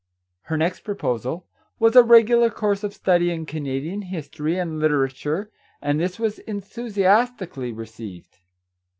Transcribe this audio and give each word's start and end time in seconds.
Her 0.45 0.57
next 0.57 0.79
proposal 0.79 1.45
was 1.77 1.95
a 1.95 2.01
regular 2.01 2.49
course 2.49 2.83
of 2.83 2.91
study 2.91 3.29
in 3.29 3.45
Canadian 3.45 4.01
history 4.01 4.57
and 4.57 4.79
literature, 4.79 5.51
and 5.79 5.99
this 5.99 6.17
was 6.17 6.39
enthusiastically 6.39 7.71
received. 7.71 8.39